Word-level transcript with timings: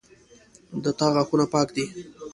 د 0.83 0.85
تا 0.99 1.07
غاښونه 1.13 1.45
پاک 1.53 1.67
دي 1.75 1.85